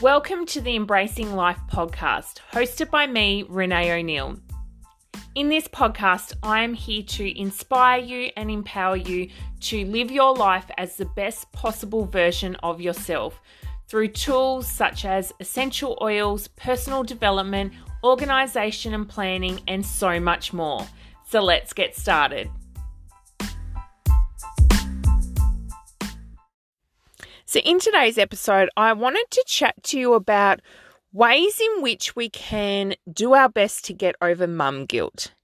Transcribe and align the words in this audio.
Welcome 0.00 0.46
to 0.46 0.62
the 0.62 0.76
Embracing 0.76 1.34
Life 1.34 1.60
podcast, 1.70 2.38
hosted 2.52 2.90
by 2.90 3.06
me, 3.06 3.44
Renee 3.46 3.92
O'Neill. 3.92 4.38
In 5.34 5.50
this 5.50 5.68
podcast, 5.68 6.32
I 6.42 6.62
am 6.62 6.72
here 6.72 7.02
to 7.02 7.38
inspire 7.38 8.00
you 8.00 8.30
and 8.34 8.50
empower 8.50 8.96
you 8.96 9.28
to 9.60 9.84
live 9.84 10.10
your 10.10 10.34
life 10.34 10.64
as 10.78 10.96
the 10.96 11.04
best 11.04 11.52
possible 11.52 12.06
version 12.06 12.56
of 12.62 12.80
yourself 12.80 13.42
through 13.88 14.08
tools 14.08 14.66
such 14.66 15.04
as 15.04 15.34
essential 15.38 15.98
oils, 16.00 16.48
personal 16.48 17.02
development, 17.02 17.74
organization 18.02 18.94
and 18.94 19.06
planning, 19.06 19.60
and 19.68 19.84
so 19.84 20.18
much 20.18 20.54
more. 20.54 20.86
So 21.28 21.42
let's 21.42 21.74
get 21.74 21.94
started. 21.94 22.48
So, 27.50 27.58
in 27.58 27.80
today's 27.80 28.16
episode, 28.16 28.68
I 28.76 28.92
wanted 28.92 29.24
to 29.32 29.44
chat 29.44 29.74
to 29.82 29.98
you 29.98 30.14
about 30.14 30.60
ways 31.12 31.58
in 31.58 31.82
which 31.82 32.14
we 32.14 32.30
can 32.30 32.94
do 33.12 33.34
our 33.34 33.48
best 33.48 33.84
to 33.86 33.92
get 33.92 34.14
over 34.22 34.46
mum 34.46 34.86
guilt. 34.86 35.34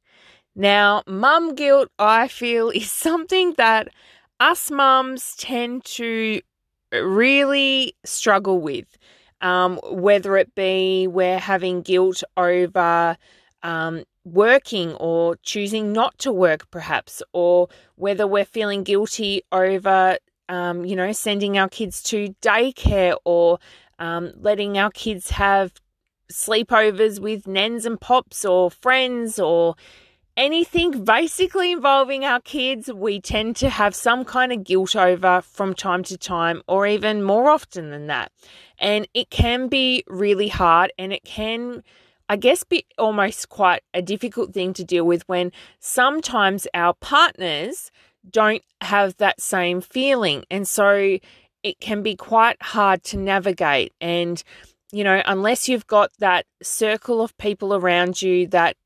Now, 0.54 1.02
mum 1.08 1.56
guilt, 1.56 1.88
I 1.98 2.28
feel, 2.28 2.70
is 2.74 2.92
something 2.92 3.54
that 3.56 3.88
us 4.38 4.70
mums 4.70 5.34
tend 5.36 5.84
to 5.96 6.42
really 6.92 7.96
struggle 8.04 8.60
with. 8.60 8.86
Um, 9.40 9.80
whether 9.90 10.36
it 10.36 10.54
be 10.54 11.08
we're 11.08 11.40
having 11.40 11.82
guilt 11.82 12.22
over 12.36 13.16
um, 13.64 14.04
working 14.24 14.94
or 14.94 15.38
choosing 15.42 15.92
not 15.92 16.16
to 16.18 16.30
work, 16.30 16.70
perhaps, 16.70 17.20
or 17.32 17.66
whether 17.96 18.28
we're 18.28 18.44
feeling 18.44 18.84
guilty 18.84 19.42
over 19.50 20.18
um, 20.48 20.84
you 20.84 20.96
know, 20.96 21.12
sending 21.12 21.58
our 21.58 21.68
kids 21.68 22.02
to 22.04 22.34
daycare 22.42 23.16
or 23.24 23.58
um, 23.98 24.32
letting 24.36 24.78
our 24.78 24.90
kids 24.90 25.30
have 25.30 25.72
sleepovers 26.30 27.20
with 27.20 27.44
nens 27.44 27.86
and 27.86 28.00
pops 28.00 28.44
or 28.44 28.70
friends 28.70 29.38
or 29.38 29.76
anything 30.36 31.04
basically 31.04 31.72
involving 31.72 32.24
our 32.24 32.40
kids, 32.40 32.92
we 32.92 33.20
tend 33.20 33.56
to 33.56 33.68
have 33.68 33.94
some 33.94 34.24
kind 34.24 34.52
of 34.52 34.64
guilt 34.64 34.94
over 34.94 35.40
from 35.40 35.74
time 35.74 36.02
to 36.04 36.18
time 36.18 36.62
or 36.68 36.86
even 36.86 37.22
more 37.22 37.48
often 37.48 37.90
than 37.90 38.06
that. 38.06 38.30
And 38.78 39.08
it 39.14 39.30
can 39.30 39.68
be 39.68 40.04
really 40.06 40.48
hard 40.48 40.92
and 40.98 41.12
it 41.12 41.24
can. 41.24 41.82
I 42.28 42.34
guess 42.34 42.64
be 42.64 42.84
almost 42.98 43.50
quite 43.50 43.84
a 43.94 44.02
difficult 44.02 44.52
thing 44.52 44.72
to 44.72 44.82
deal 44.82 45.04
with 45.04 45.22
when 45.28 45.52
sometimes 45.78 46.66
our 46.74 46.92
partners 46.94 47.92
don't 48.30 48.62
have 48.80 49.16
that 49.16 49.40
same 49.40 49.80
feeling. 49.80 50.44
And 50.50 50.66
so 50.66 51.18
it 51.62 51.80
can 51.80 52.02
be 52.02 52.16
quite 52.16 52.60
hard 52.62 53.02
to 53.04 53.16
navigate. 53.16 53.92
And, 54.00 54.42
you 54.92 55.04
know, 55.04 55.22
unless 55.26 55.68
you've 55.68 55.86
got 55.86 56.10
that 56.18 56.46
circle 56.62 57.20
of 57.20 57.36
people 57.38 57.74
around 57.74 58.22
you 58.22 58.46
that 58.48 58.76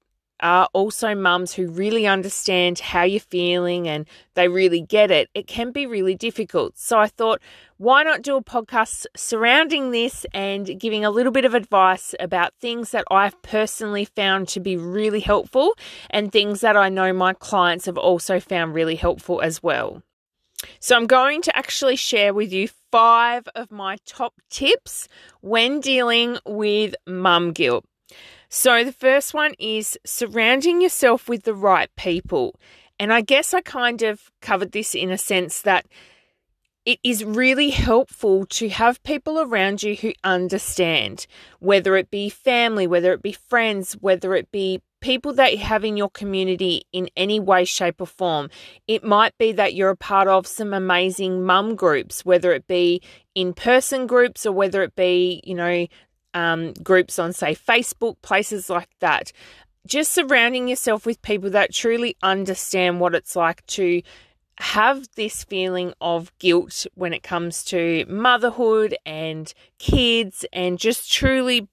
are 0.41 0.69
also 0.73 1.15
mums 1.15 1.55
who 1.55 1.69
really 1.69 2.07
understand 2.07 2.79
how 2.79 3.03
you're 3.03 3.21
feeling 3.21 3.89
and 3.89 4.07
they 4.35 4.49
really 4.49 4.81
get 4.81 5.11
it, 5.11 5.29
it 5.35 5.47
can 5.47 5.71
be 5.73 5.87
really 5.87 6.15
difficult. 6.15 6.79
So 6.79 6.99
I 6.99 7.07
thought, 7.07 7.41
why 7.77 8.03
not 8.03 8.23
do 8.23 8.37
a 8.37 8.43
podcast 8.43 9.07
surrounding 9.17 9.91
this 9.91 10.27
and 10.35 10.79
giving 10.79 11.05
a 11.05 11.11
little 11.11 11.33
bit 11.33 11.45
of 11.45 11.55
advice 11.55 12.15
about 12.21 12.55
things 12.61 12.91
that 12.91 13.05
I've 13.11 13.41
personally 13.43 14.05
found 14.05 14.49
to 14.49 14.61
be 14.61 14.77
really 14.77 15.21
helpful 15.21 15.75
and 16.11 16.31
things 16.31 16.61
that 16.61 16.77
I 16.77 16.89
know 16.89 17.13
my 17.13 17.33
clients 17.33 17.87
have 17.87 17.99
also 17.99 18.41
found 18.41 18.75
really 18.75 18.97
helpful 18.97 19.41
as 19.41 19.63
well. 19.63 20.03
So, 20.79 20.95
I'm 20.95 21.07
going 21.07 21.41
to 21.43 21.57
actually 21.57 21.97
share 21.97 22.35
with 22.35 22.53
you 22.53 22.69
five 22.93 23.49
of 23.55 23.71
my 23.71 23.97
top 24.05 24.35
tips 24.51 25.09
when 25.41 25.81
dealing 25.81 26.39
with 26.45 26.95
mum 27.07 27.53
guilt. 27.53 27.85
So, 28.53 28.83
the 28.83 28.93
first 28.93 29.33
one 29.33 29.55
is 29.61 29.97
surrounding 30.05 30.83
yourself 30.83 31.29
with 31.29 31.45
the 31.45 31.55
right 31.55 31.89
people. 31.95 32.57
And 32.99 33.13
I 33.13 33.21
guess 33.21 33.55
I 33.55 33.61
kind 33.61 34.03
of 34.03 34.33
covered 34.43 34.73
this 34.73 34.93
in 34.93 35.13
a 35.13 35.19
sense 35.19 35.63
that 35.63 35.87
it 36.85 36.99
is 37.05 37.25
really 37.25 37.71
helpful 37.71 38.47
to 38.47 38.69
have 38.69 39.03
people 39.05 39.39
around 39.39 39.85
you 39.85 39.95
who 39.95 40.13
understand, 40.25 41.29
whether 41.61 41.97
it 41.97 42.11
be 42.11 42.29
family, 42.29 42.89
whether 42.89 43.13
it 43.13 43.23
be 43.23 43.33
friends, 43.33 43.93
whether 44.01 44.35
it 44.35 44.51
be 44.51 44.83
people 45.01 45.33
that 45.35 45.53
you 45.53 45.59
have 45.59 45.85
in 45.85 45.97
your 45.97 46.11
community 46.11 46.83
in 46.93 47.09
any 47.17 47.39
way, 47.39 47.65
shape, 47.65 48.01
or 48.01 48.07
form. 48.07 48.51
It 48.89 49.05
might 49.05 49.39
be 49.39 49.53
that 49.53 49.75
you're 49.75 49.91
a 49.91 49.97
part 49.97 50.27
of 50.27 50.49
some 50.49 50.75
amazing 50.75 51.45
mum 51.45 51.77
groups, 51.77 52.25
whether 52.25 52.53
it 52.53 52.67
be 52.67 53.01
in 53.37 53.55
person 53.55 54.09
groups 54.09 54.45
or 54.45 54.53
whether 54.53 54.83
it 54.83 54.97
be, 54.97 55.41
you 55.45 55.55
know, 55.55 55.87
um, 56.35 56.73
groups 56.83 57.19
on, 57.19 57.33
say, 57.33 57.55
Facebook, 57.55 58.17
places 58.23 58.71
like 58.71 58.91
that. 59.01 59.33
Just 59.87 60.13
surrounding 60.13 60.69
yourself 60.69 61.07
with 61.07 61.23
people 61.23 61.51
that 61.51 61.73
truly 61.73 62.17
understand 62.23 63.01
what 63.01 63.15
it's 63.15 63.35
like 63.35 63.65
to 63.67 64.03
have 64.59 65.07
this 65.17 65.43
feeling 65.43 65.95
of 66.03 66.37
guilt 66.39 66.87
when 66.95 67.15
it 67.15 67.23
comes 67.23 67.65
to 67.65 68.05
motherhood 68.09 68.95
and 69.07 69.55
kids 69.79 70.45
and 70.53 70.79
just 70.79 71.11
truly 71.11 71.67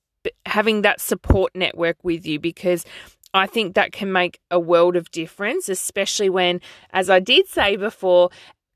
having 0.46 0.82
that 0.82 1.02
support 1.02 1.54
network 1.54 1.98
with 2.04 2.26
you 2.26 2.40
because 2.40 2.86
I 3.34 3.46
think 3.46 3.76
that 3.76 3.92
can 3.92 4.12
make 4.12 4.40
a 4.50 4.60
world 4.60 4.96
of 4.96 5.12
difference, 5.12 5.68
especially 5.68 6.30
when, 6.30 6.62
as 6.92 7.10
I 7.10 7.20
did 7.20 7.48
say 7.48 7.76
before, 7.76 8.30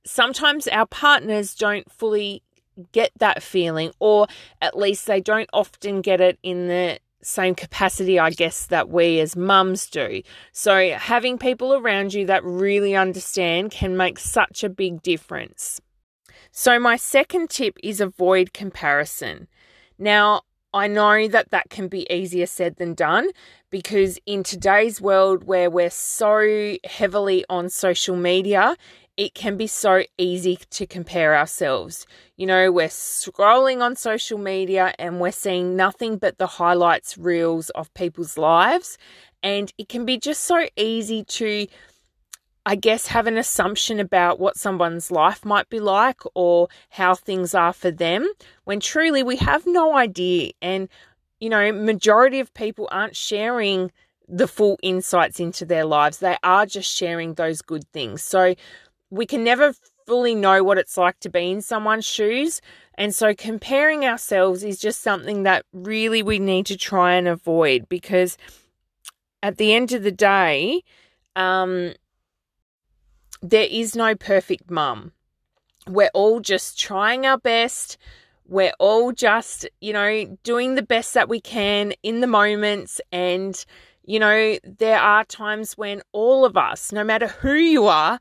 sometimes 0.06 0.68
our 0.68 0.86
partners 0.86 1.56
don't 1.56 1.90
fully 1.92 2.44
get 2.92 3.12
that 3.18 3.44
feeling, 3.44 3.92
or 4.00 4.28
at 4.62 4.78
least 4.78 5.08
they 5.08 5.22
don't 5.22 5.50
often 5.54 6.02
get 6.02 6.22
it 6.22 6.40
in 6.44 6.68
the 6.68 7.00
same 7.24 7.56
capacity, 7.56 8.20
I 8.20 8.32
guess, 8.32 8.66
that 8.68 8.90
we 8.90 9.20
as 9.20 9.36
mums 9.36 9.90
do. 9.90 10.22
So, 10.52 10.92
having 10.92 11.38
people 11.38 11.74
around 11.74 12.14
you 12.14 12.26
that 12.26 12.44
really 12.44 12.96
understand 12.96 13.72
can 13.72 13.96
make 13.96 14.20
such 14.20 14.64
a 14.64 14.70
big 14.70 15.02
difference. 15.02 15.80
So, 16.52 16.80
my 16.80 16.96
second 16.96 17.50
tip 17.50 17.78
is 17.84 18.02
avoid 18.02 18.54
comparison. 18.54 19.48
Now, 19.98 20.42
I 20.74 20.88
know 20.88 21.28
that 21.28 21.52
that 21.52 21.70
can 21.70 21.90
be 21.90 22.12
easier 22.12 22.46
said 22.46 22.78
than 22.78 22.94
done 22.94 23.30
because 23.70 24.18
in 24.26 24.44
today's 24.44 25.02
world 25.02 25.44
where 25.44 25.70
we're 25.70 25.90
so 25.90 26.78
heavily 26.86 27.44
on 27.50 27.70
social 27.70 28.16
media, 28.16 28.78
it 29.18 29.34
can 29.34 29.58
be 29.58 29.68
so 29.68 30.04
easy 30.18 30.58
to 30.70 30.88
compare 30.88 31.36
ourselves. 31.36 32.06
You 32.38 32.48
know, 32.48 32.72
we're 32.72 32.88
scrolling 32.88 33.82
on 33.82 33.98
social 33.98 34.38
media 34.38 34.94
and 34.98 35.20
we're 35.20 35.34
seeing 35.34 35.76
nothing 35.76 36.18
but 36.18 36.38
the 36.38 36.48
highlights 36.48 37.18
reels 37.18 37.70
of 37.72 37.94
people's 37.94 38.38
lives. 38.38 38.98
And 39.44 39.74
it 39.78 39.90
can 39.90 40.06
be 40.06 40.18
just 40.18 40.44
so 40.44 40.68
easy 40.78 41.26
to, 41.26 41.68
I 42.66 42.76
guess, 42.76 43.08
have 43.08 43.26
an 43.26 43.38
assumption 43.38 44.00
about 44.00 44.40
what 44.40 44.56
someone's 44.56 45.10
life 45.10 45.44
might 45.44 45.70
be 45.70 45.80
like 45.80 46.22
or 46.36 46.68
how 46.90 47.16
things 47.16 47.56
are 47.56 47.74
for 47.74 47.90
them 47.90 48.32
when 48.66 48.80
truly 48.80 49.24
we 49.24 49.38
have 49.38 49.66
no 49.66 49.96
idea. 49.96 50.52
And, 50.62 50.88
you 51.40 51.50
know, 51.50 51.72
majority 51.72 52.40
of 52.40 52.54
people 52.54 52.88
aren't 52.92 53.16
sharing 53.16 53.92
the 54.28 54.48
full 54.48 54.78
insights 54.84 55.40
into 55.40 55.66
their 55.66 55.86
lives. 55.86 56.20
They 56.20 56.38
are 56.44 56.68
just 56.68 56.96
sharing 56.96 57.34
those 57.34 57.62
good 57.64 57.86
things. 57.92 58.22
So 58.24 58.54
we 59.10 59.26
can 59.26 59.44
never 59.44 59.74
fully 60.06 60.36
know 60.36 60.64
what 60.64 60.78
it's 60.78 60.98
like 60.98 61.20
to 61.22 61.30
be 61.30 61.50
in 61.50 61.62
someone's 61.62 62.06
shoes. 62.06 62.62
And 62.96 63.16
so 63.16 63.34
comparing 63.34 64.06
ourselves 64.06 64.64
is 64.64 64.80
just 64.80 65.02
something 65.02 65.44
that 65.44 65.66
really 65.74 66.22
we 66.22 66.38
need 66.38 66.68
to 66.68 66.78
try 66.78 67.14
and 67.14 67.28
avoid 67.28 67.90
because 67.90 68.38
at 69.42 69.58
the 69.58 69.74
end 69.74 69.92
of 69.94 70.04
the 70.04 70.12
day, 70.12 70.84
um, 71.36 71.94
there 73.42 73.68
is 73.70 73.96
no 73.96 74.16
perfect 74.16 74.70
mum. 74.70 75.12
We're 75.88 76.12
all 76.14 76.40
just 76.40 76.80
trying 76.80 77.26
our 77.26 77.38
best. 77.38 77.98
We're 78.48 78.74
all 78.80 79.12
just, 79.12 79.68
you 79.80 79.94
know, 79.94 80.38
doing 80.44 80.76
the 80.76 80.84
best 80.84 81.14
that 81.14 81.30
we 81.30 81.42
can 81.42 81.94
in 82.04 82.22
the 82.22 82.28
moments. 82.28 83.02
And, 83.12 83.64
you 84.04 84.20
know, 84.20 84.58
there 84.64 85.00
are 85.00 85.24
times 85.26 85.78
when 85.78 86.02
all 86.12 86.46
of 86.46 86.56
us, 86.56 86.92
no 86.92 87.04
matter 87.04 87.28
who 87.28 87.54
you 87.54 87.88
are, 87.88 88.20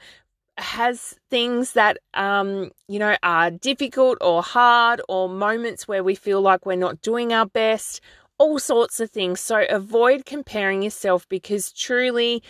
has 0.61 1.14
things 1.31 1.72
that 1.72 1.99
um, 2.14 2.70
you 2.88 2.99
know 2.99 3.17
are 3.22 3.50
difficult 3.50 4.19
or 4.20 4.43
hard 4.43 5.00
or 5.08 5.28
moments 5.28 5.88
where 5.88 6.05
we 6.05 6.14
feel 6.14 6.40
like 6.40 6.67
we're 6.67 6.76
not 6.76 7.00
doing 7.00 7.32
our 7.32 7.46
best 7.46 8.00
all 8.38 8.58
sorts 8.58 9.00
of 9.00 9.11
things 9.11 9.40
so 9.40 9.64
avoid 9.70 10.25
comparing 10.25 10.82
yourself 10.82 11.28
because 11.28 11.72
truly 11.72 12.43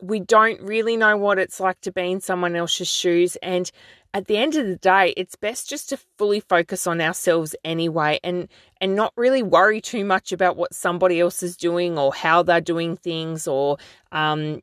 we 0.00 0.20
don't 0.20 0.60
really 0.60 0.96
know 0.96 1.16
what 1.16 1.38
it's 1.38 1.60
like 1.60 1.80
to 1.80 1.92
be 1.92 2.10
in 2.10 2.20
someone 2.20 2.54
else's 2.54 2.88
shoes 2.88 3.36
and 3.42 3.70
at 4.12 4.26
the 4.26 4.36
end 4.36 4.54
of 4.54 4.66
the 4.66 4.76
day 4.76 5.12
it's 5.16 5.36
best 5.36 5.68
just 5.68 5.88
to 5.88 5.98
fully 6.18 6.40
focus 6.40 6.86
on 6.86 7.00
ourselves 7.00 7.54
anyway 7.64 8.20
and 8.22 8.48
and 8.80 8.94
not 8.94 9.12
really 9.16 9.42
worry 9.42 9.80
too 9.80 10.04
much 10.04 10.32
about 10.32 10.56
what 10.56 10.74
somebody 10.74 11.18
else 11.20 11.42
is 11.42 11.56
doing 11.56 11.98
or 11.98 12.14
how 12.14 12.42
they're 12.42 12.60
doing 12.60 12.96
things 12.96 13.48
or 13.48 13.78
um, 14.12 14.60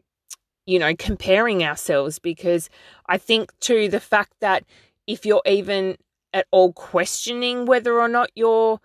you 0.66 0.80
know, 0.80 0.96
comparing 0.96 1.64
ourselves 1.64 2.20
because 2.20 2.70
I 3.08 3.18
think 3.18 3.52
too 3.60 3.90
the 3.90 4.00
fact 4.00 4.34
that 4.40 4.64
if 5.08 5.26
you're 5.26 5.42
even 5.46 5.98
at 6.34 6.48
all 6.52 6.74
questioning 6.74 7.66
whether 7.66 8.00
or 8.00 8.08
not 8.08 8.32
you're 8.36 8.80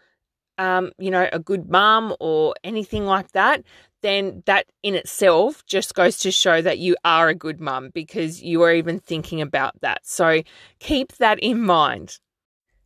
um, 0.59 0.93
you 0.99 1.11
know, 1.11 1.29
a 1.33 1.39
good 1.39 1.71
mum 1.71 2.15
or 2.21 2.55
anything 2.63 3.07
like 3.07 3.33
that, 3.33 3.63
then 4.03 4.43
that 4.47 4.67
in 4.83 4.95
itself 4.95 5.65
just 5.67 5.95
goes 5.95 6.19
to 6.19 6.31
show 6.31 6.61
that 6.61 6.79
you 6.79 6.97
are 7.05 7.29
a 7.29 7.35
good 7.35 7.61
mum 7.61 7.91
because 7.93 8.43
you 8.43 8.63
are 8.63 8.73
even 8.73 9.01
thinking 9.01 9.41
about 9.41 9.81
that. 9.81 10.07
So 10.07 10.43
keep 10.79 11.13
that 11.17 11.39
in 11.41 11.61
mind. 11.61 12.19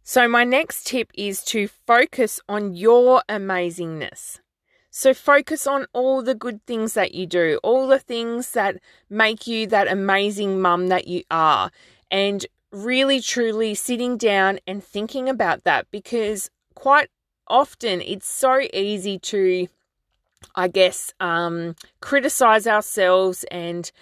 So, 0.04 0.26
my 0.26 0.42
next 0.42 0.88
tip 0.88 1.12
is 1.14 1.44
to 1.44 1.68
focus 1.68 2.40
on 2.48 2.74
your 2.74 3.22
amazingness. 3.28 4.40
So, 4.90 5.14
focus 5.14 5.64
on 5.64 5.86
all 5.92 6.22
the 6.22 6.34
good 6.34 6.60
things 6.66 6.94
that 6.94 7.14
you 7.14 7.24
do, 7.24 7.60
all 7.62 7.86
the 7.86 8.00
things 8.00 8.50
that 8.50 8.78
make 9.08 9.46
you 9.46 9.68
that 9.68 9.86
amazing 9.86 10.60
mum 10.60 10.88
that 10.88 11.06
you 11.06 11.22
are, 11.30 11.70
and 12.10 12.44
really 12.72 13.20
truly 13.20 13.76
sitting 13.76 14.16
down 14.16 14.58
and 14.66 14.82
thinking 14.82 15.28
about 15.28 15.62
that 15.64 15.86
because 15.92 16.50
quite 16.74 17.08
often 17.52 18.00
it's 18.00 18.26
so 18.26 18.60
easy 18.72 19.18
to, 19.18 19.68
I 20.56 20.68
guess, 20.68 21.12
um, 21.20 21.76
criticize 22.00 22.66
ourselves 22.66 23.44
and, 23.50 23.92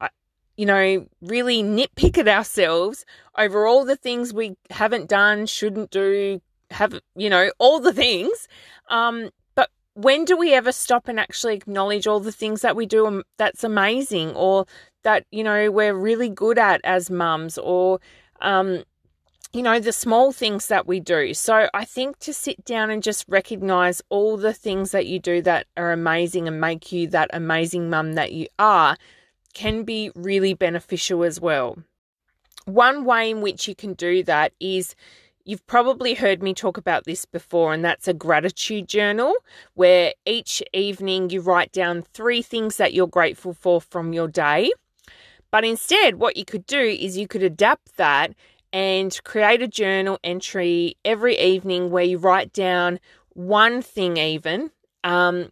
uh, 0.00 0.08
you 0.56 0.66
know, 0.66 1.06
really 1.22 1.62
nitpick 1.62 2.18
at 2.18 2.26
ourselves 2.28 3.06
over 3.38 3.66
all 3.66 3.84
the 3.84 3.96
things 3.96 4.34
we 4.34 4.56
haven't 4.70 5.08
done, 5.08 5.46
shouldn't 5.46 5.90
do, 5.90 6.42
have, 6.72 7.00
you 7.14 7.30
know, 7.30 7.50
all 7.58 7.78
the 7.78 7.92
things. 7.92 8.48
Um, 8.90 9.30
but 9.54 9.70
when 9.94 10.24
do 10.24 10.36
we 10.36 10.52
ever 10.52 10.72
stop 10.72 11.06
and 11.06 11.20
actually 11.20 11.54
acknowledge 11.54 12.08
all 12.08 12.20
the 12.20 12.32
things 12.32 12.62
that 12.62 12.74
we 12.74 12.84
do 12.84 13.22
that's 13.38 13.62
amazing 13.62 14.34
or 14.34 14.66
that, 15.04 15.24
you 15.30 15.44
know, 15.44 15.70
we're 15.70 15.94
really 15.94 16.28
good 16.28 16.58
at 16.58 16.80
as 16.82 17.10
mums 17.10 17.58
or, 17.58 18.00
um, 18.40 18.82
you 19.52 19.62
know, 19.62 19.80
the 19.80 19.92
small 19.92 20.30
things 20.30 20.68
that 20.68 20.86
we 20.86 21.00
do. 21.00 21.32
So 21.32 21.68
I 21.72 21.84
think 21.84 22.18
to 22.20 22.34
sit 22.34 22.64
down 22.64 22.90
and 22.90 23.02
just 23.02 23.24
recognize 23.28 24.02
all 24.10 24.36
the 24.36 24.52
things 24.52 24.90
that 24.90 25.06
you 25.06 25.18
do 25.18 25.40
that 25.42 25.66
are 25.76 25.92
amazing 25.92 26.46
and 26.46 26.60
make 26.60 26.92
you 26.92 27.08
that 27.08 27.30
amazing 27.32 27.88
mum 27.88 28.12
that 28.14 28.32
you 28.32 28.48
are 28.58 28.96
can 29.54 29.84
be 29.84 30.10
really 30.14 30.52
beneficial 30.52 31.24
as 31.24 31.40
well. 31.40 31.78
One 32.66 33.06
way 33.06 33.30
in 33.30 33.40
which 33.40 33.66
you 33.66 33.74
can 33.74 33.94
do 33.94 34.22
that 34.24 34.52
is 34.60 34.94
you've 35.44 35.66
probably 35.66 36.12
heard 36.12 36.42
me 36.42 36.52
talk 36.52 36.76
about 36.76 37.04
this 37.04 37.24
before, 37.24 37.72
and 37.72 37.82
that's 37.82 38.06
a 38.06 38.12
gratitude 38.12 38.86
journal 38.86 39.34
where 39.72 40.12
each 40.26 40.62
evening 40.74 41.30
you 41.30 41.40
write 41.40 41.72
down 41.72 42.02
three 42.12 42.42
things 42.42 42.76
that 42.76 42.92
you're 42.92 43.06
grateful 43.06 43.54
for 43.54 43.80
from 43.80 44.12
your 44.12 44.28
day. 44.28 44.70
But 45.50 45.64
instead, 45.64 46.16
what 46.16 46.36
you 46.36 46.44
could 46.44 46.66
do 46.66 46.78
is 46.78 47.16
you 47.16 47.26
could 47.26 47.42
adapt 47.42 47.96
that 47.96 48.34
and 48.72 49.18
create 49.24 49.62
a 49.62 49.68
journal 49.68 50.18
entry 50.22 50.96
every 51.04 51.38
evening 51.38 51.90
where 51.90 52.04
you 52.04 52.18
write 52.18 52.52
down 52.52 53.00
one 53.34 53.82
thing, 53.82 54.16
even 54.16 54.70
um, 55.04 55.50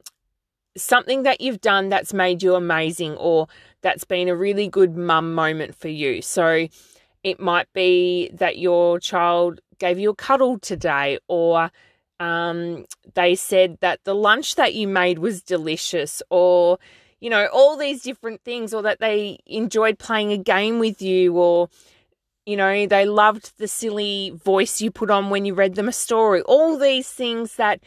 something 0.77 1.23
that 1.23 1.41
you've 1.41 1.61
done 1.61 1.89
that's 1.89 2.13
made 2.13 2.43
you 2.43 2.55
amazing 2.55 3.15
or 3.17 3.49
that's 3.83 4.05
been 4.05 4.29
a 4.29 4.37
really 4.37 4.69
good 4.69 4.97
mum 4.97 5.35
moment 5.35 5.75
for 5.75 5.89
you. 5.89 6.21
So 6.23 6.69
it 7.23 7.41
might 7.41 7.73
be 7.73 8.31
that 8.35 8.59
your 8.59 9.01
child 9.01 9.61
gave 9.79 9.99
you 9.99 10.11
a 10.11 10.15
cuddle 10.15 10.59
today 10.59 11.19
or 11.29 11.71
um, 12.21 12.85
they 13.15 13.35
said 13.35 13.79
that 13.81 14.01
the 14.05 14.15
lunch 14.15 14.55
that 14.57 14.75
you 14.75 14.89
made 14.89 15.19
was 15.19 15.43
delicious 15.43 16.23
or 16.31 16.79
you 17.21 17.29
know 17.29 17.47
all 17.53 17.77
these 17.77 18.03
different 18.03 18.43
things 18.43 18.73
or 18.73 18.83
that 18.83 19.01
they 19.01 19.39
enjoyed 19.47 19.99
playing 19.99 20.33
a 20.33 20.39
game 20.39 20.79
with 20.79 21.03
you 21.03 21.37
or 21.37 21.69
you 22.47 22.57
know, 22.57 22.87
they 22.87 23.05
loved 23.05 23.59
the 23.59 23.69
silly 23.69 24.31
voice 24.43 24.81
you 24.81 24.91
put 24.91 25.11
on 25.11 25.31
when 25.31 25.45
you 25.45 25.53
read 25.53 25.75
them 25.75 25.89
a 25.89 25.93
story. 25.93 26.43
All 26.43 26.79
these 26.79 27.11
things 27.11 27.57
that 27.57 27.81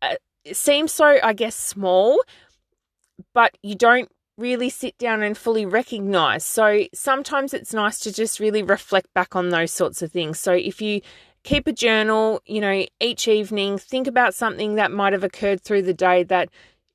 uh, 0.00 0.14
seem 0.52 0.88
so, 0.88 1.18
I 1.22 1.34
guess, 1.34 1.54
small, 1.54 2.18
but 3.34 3.56
you 3.62 3.74
don't 3.74 4.10
really 4.38 4.70
sit 4.70 4.96
down 4.98 5.22
and 5.22 5.36
fully 5.36 5.66
recognize. 5.66 6.44
So 6.44 6.84
sometimes 6.94 7.54
it's 7.54 7.74
nice 7.74 7.98
to 8.00 8.12
just 8.12 8.40
really 8.40 8.62
reflect 8.62 9.12
back 9.14 9.36
on 9.36 9.50
those 9.50 9.70
sorts 9.70 10.00
of 10.02 10.12
things. 10.12 10.40
So 10.40 10.52
if 10.52 10.80
you 10.80 11.02
keep 11.42 11.66
a 11.66 11.72
journal, 11.72 12.40
you 12.46 12.60
know, 12.60 12.86
each 13.00 13.28
evening, 13.28 13.78
think 13.78 14.06
about 14.06 14.34
something 14.34 14.76
that 14.76 14.90
might 14.90 15.12
have 15.12 15.24
occurred 15.24 15.62
through 15.62 15.82
the 15.82 15.94
day 15.94 16.22
that, 16.24 16.48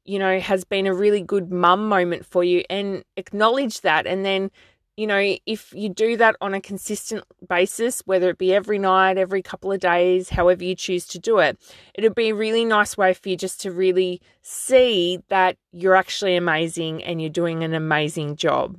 you 0.05 0.19
know, 0.19 0.39
has 0.39 0.63
been 0.63 0.87
a 0.87 0.93
really 0.93 1.21
good 1.21 1.51
mum 1.51 1.87
moment 1.87 2.25
for 2.25 2.43
you 2.43 2.63
and 2.69 3.03
acknowledge 3.15 3.81
that 3.81 4.07
and 4.07 4.25
then 4.25 4.51
you 5.01 5.07
know, 5.07 5.35
if 5.47 5.73
you 5.73 5.89
do 5.89 6.15
that 6.17 6.35
on 6.41 6.53
a 6.53 6.61
consistent 6.61 7.23
basis, 7.49 8.01
whether 8.01 8.29
it 8.29 8.37
be 8.37 8.53
every 8.53 8.77
night, 8.77 9.17
every 9.17 9.41
couple 9.41 9.71
of 9.71 9.79
days, 9.79 10.29
however 10.29 10.63
you 10.63 10.75
choose 10.75 11.07
to 11.07 11.17
do 11.17 11.39
it, 11.39 11.57
it'd 11.95 12.13
be 12.13 12.29
a 12.29 12.35
really 12.35 12.63
nice 12.63 12.95
way 12.95 13.11
for 13.15 13.29
you 13.29 13.35
just 13.35 13.59
to 13.61 13.71
really 13.71 14.21
see 14.43 15.17
that 15.29 15.57
you're 15.71 15.95
actually 15.95 16.35
amazing 16.35 17.03
and 17.03 17.19
you're 17.19 17.31
doing 17.31 17.63
an 17.63 17.73
amazing 17.73 18.35
job. 18.35 18.77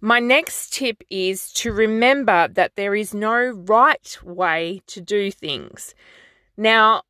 My 0.00 0.20
next 0.20 0.72
tip 0.72 1.04
is 1.10 1.52
to 1.52 1.70
remember 1.70 2.48
that 2.48 2.76
there 2.76 2.94
is 2.94 3.12
no 3.12 3.50
right 3.50 4.18
way 4.24 4.80
to 4.86 5.02
do 5.02 5.30
things. 5.30 5.94
Now, 6.56 7.02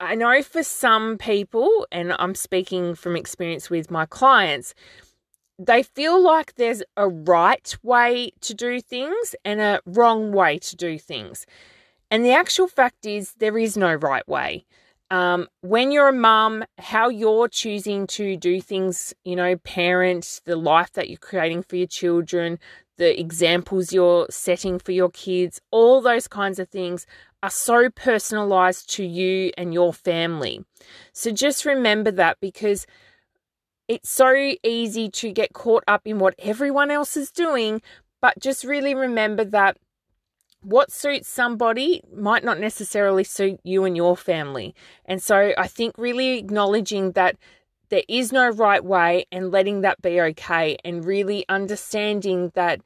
I 0.00 0.14
know 0.14 0.42
for 0.42 0.62
some 0.62 1.18
people, 1.18 1.86
and 1.92 2.16
I'm 2.18 2.34
speaking 2.34 2.94
from 2.94 3.14
experience 3.14 3.68
with 3.68 3.90
my 3.90 4.06
clients, 4.06 4.72
they 5.66 5.82
feel 5.82 6.22
like 6.22 6.54
there's 6.54 6.82
a 6.96 7.08
right 7.08 7.76
way 7.82 8.32
to 8.40 8.54
do 8.54 8.80
things 8.80 9.34
and 9.44 9.60
a 9.60 9.80
wrong 9.86 10.32
way 10.32 10.58
to 10.58 10.76
do 10.76 10.98
things. 10.98 11.46
And 12.10 12.24
the 12.24 12.32
actual 12.32 12.68
fact 12.68 13.06
is, 13.06 13.32
there 13.34 13.56
is 13.58 13.76
no 13.76 13.94
right 13.94 14.26
way. 14.28 14.66
Um, 15.10 15.48
when 15.60 15.92
you're 15.92 16.08
a 16.08 16.12
mum, 16.12 16.64
how 16.78 17.08
you're 17.08 17.48
choosing 17.48 18.06
to 18.08 18.36
do 18.36 18.60
things, 18.62 19.12
you 19.24 19.36
know, 19.36 19.56
parent, 19.56 20.40
the 20.46 20.56
life 20.56 20.92
that 20.92 21.10
you're 21.10 21.18
creating 21.18 21.64
for 21.64 21.76
your 21.76 21.86
children, 21.86 22.58
the 22.96 23.18
examples 23.18 23.92
you're 23.92 24.26
setting 24.30 24.78
for 24.78 24.92
your 24.92 25.10
kids, 25.10 25.60
all 25.70 26.00
those 26.00 26.28
kinds 26.28 26.58
of 26.58 26.68
things 26.68 27.06
are 27.42 27.50
so 27.50 27.90
personalized 27.90 28.88
to 28.94 29.04
you 29.04 29.50
and 29.58 29.74
your 29.74 29.92
family. 29.92 30.64
So 31.12 31.30
just 31.30 31.64
remember 31.64 32.10
that 32.12 32.38
because 32.40 32.86
it's 33.88 34.10
so 34.10 34.54
easy 34.62 35.10
to 35.10 35.32
get 35.32 35.52
caught 35.52 35.84
up 35.86 36.02
in 36.04 36.18
what 36.18 36.34
everyone 36.38 36.90
else 36.90 37.16
is 37.16 37.30
doing, 37.30 37.82
but 38.20 38.38
just 38.38 38.64
really 38.64 38.94
remember 38.94 39.44
that 39.44 39.76
what 40.60 40.92
suits 40.92 41.28
somebody 41.28 42.00
might 42.14 42.44
not 42.44 42.60
necessarily 42.60 43.24
suit 43.24 43.58
you 43.64 43.84
and 43.84 43.96
your 43.96 44.16
family. 44.16 44.74
And 45.04 45.20
so 45.20 45.52
I 45.58 45.66
think 45.66 45.98
really 45.98 46.38
acknowledging 46.38 47.12
that 47.12 47.36
there 47.88 48.04
is 48.08 48.32
no 48.32 48.48
right 48.48 48.82
way 48.84 49.26
and 49.32 49.50
letting 49.50 49.82
that 49.82 50.00
be 50.00 50.20
okay, 50.20 50.78
and 50.84 51.04
really 51.04 51.44
understanding 51.48 52.52
that, 52.54 52.80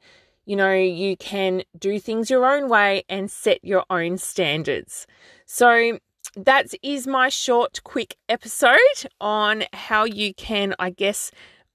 you 0.45 0.55
know, 0.55 0.73
you 0.73 1.15
can 1.15 1.63
do 1.77 1.99
things 1.99 2.29
your 2.29 2.45
own 2.45 2.67
way 2.67 3.03
and 3.07 3.31
set 3.31 3.63
your 3.63 3.85
own 3.89 4.17
standards. 4.17 5.07
So 5.45 5.99
that 6.45 6.73
is 6.83 7.07
my 7.07 7.29
short, 7.29 7.81
quick 7.83 8.15
episode 8.29 8.77
on 9.19 9.63
how 9.73 10.03
you 10.03 10.33
can, 10.35 10.75
I 10.77 10.91
guess, 10.91 11.31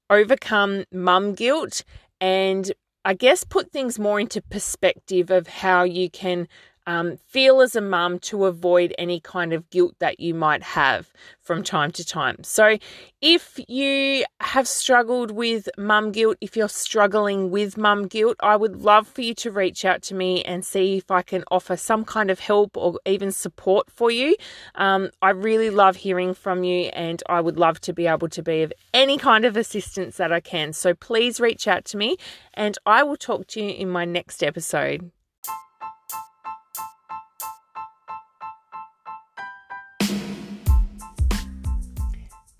overcome 0.09 0.85
mum 0.93 1.35
guilt 1.35 1.83
and 2.21 2.71
I 3.05 3.15
guess 3.15 3.43
put 3.43 3.73
things 3.73 3.99
more 3.99 4.21
into 4.21 4.41
perspective 4.41 5.31
of 5.31 5.49
how 5.49 5.83
you 5.83 6.09
can 6.09 6.47
um, 6.87 7.17
feel 7.29 7.61
as 7.61 7.77
a 7.77 7.81
mum 7.81 8.19
to 8.21 8.47
avoid 8.47 8.95
any 8.99 9.21
kind 9.21 9.53
of 9.53 9.69
guilt 9.71 9.95
that 10.01 10.19
you 10.21 10.35
might 10.35 10.63
have 10.63 11.13
from 11.41 11.63
time 11.63 11.91
to 11.93 12.05
time. 12.05 12.43
So, 12.43 12.79
if 13.21 13.61
you 13.69 14.25
have 14.41 14.67
struggled 14.67 15.31
with 15.31 15.69
mum 15.79 16.11
guilt, 16.11 16.39
if 16.41 16.57
you're 16.57 16.69
struggling 16.69 17.51
with 17.51 17.77
mum 17.77 18.09
guilt, 18.09 18.37
I 18.41 18.57
would 18.57 18.77
love 18.83 19.07
for 19.07 19.23
you 19.23 19.35
to 19.37 19.51
reach 19.51 19.85
out 19.85 20.03
to 20.03 20.15
me 20.15 20.43
and 20.43 20.65
see 20.65 20.97
if 20.97 21.11
I 21.11 21.23
can 21.23 21.45
offer 21.51 21.77
some 21.77 22.05
kind 22.05 22.31
of 22.31 22.41
help 22.41 22.77
or 22.77 22.99
even 23.07 23.31
support 23.31 23.91
for 23.91 24.11
you. 24.11 24.37
Um, 24.75 25.11
I 25.21 25.31
really 25.31 25.71
love 25.71 25.97
hearing 25.97 26.35
from 26.35 26.65
you, 26.65 26.87
and 26.87 27.23
I 27.29 27.41
would 27.41 27.59
love 27.59 27.81
to 27.83 27.93
be 27.93 28.07
able 28.07 28.29
to 28.31 28.43
be 28.43 28.63
of 28.63 28.73
any 28.93 29.19
kind 29.19 29.45
of 29.45 29.57
assistance 29.57 30.17
that 30.17 30.33
I 30.33 30.41
can. 30.41 30.73
So, 30.73 30.95
please 30.95 31.39
reach 31.41 31.69
out 31.69 31.85
to 31.87 31.97
me, 31.97 32.17
and 32.55 32.77
I 32.87 33.03
will 33.05 33.17
talk 33.17 33.47
to 33.49 33.63
you 33.63 33.71
in 33.71 33.89
my 33.89 34.05
next 34.05 34.43
episode. 34.43 35.13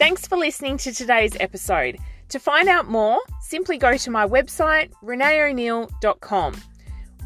Thanks 0.03 0.27
for 0.27 0.37
listening 0.37 0.79
to 0.79 0.93
today's 0.93 1.37
episode. 1.39 1.97
To 2.31 2.41
find 2.41 2.69
out 2.69 2.89
more, 2.89 3.21
simply 3.41 3.79
go 3.79 3.97
to 3.97 4.11
my 4.11 4.27
website, 4.27 4.91
reneeo'neill.com. 5.01 6.61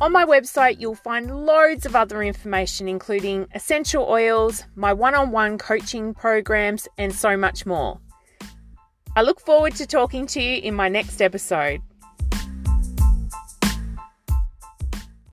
On 0.03 0.13
my 0.13 0.27
website, 0.27 0.79
you'll 0.79 0.95
find 0.95 1.47
loads 1.47 1.87
of 1.87 1.97
other 1.97 2.23
information, 2.23 2.87
including 2.87 3.47
essential 3.55 4.05
oils, 4.05 4.65
my 4.75 4.93
one 4.93 5.15
on 5.15 5.31
one 5.31 5.57
coaching 5.57 6.13
programs, 6.13 6.87
and 6.99 7.15
so 7.15 7.35
much 7.35 7.65
more. 7.65 7.99
I 9.17 9.23
look 9.23 9.41
forward 9.41 9.75
to 9.77 9.87
talking 9.87 10.27
to 10.27 10.43
you 10.43 10.61
in 10.61 10.75
my 10.75 10.91
next 10.91 11.23
episode. 11.23 11.81